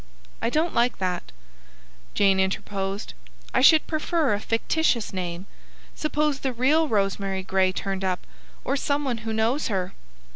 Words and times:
"I 0.41 0.49
don't 0.49 0.73
like 0.73 0.97
that," 0.97 1.31
Jane 2.15 2.39
interposed. 2.39 3.13
"I 3.53 3.61
should 3.61 3.85
prefer 3.85 4.33
a 4.33 4.39
fictitious 4.39 5.13
name. 5.13 5.45
Suppose 5.93 6.39
the 6.39 6.53
real 6.53 6.87
Rosemary 6.87 7.43
Gray 7.43 7.71
turned 7.71 8.03
up, 8.03 8.25
or 8.65 8.75
some 8.75 9.03
one 9.05 9.19
who 9.19 9.31
knows 9.31 9.67
her." 9.67 9.93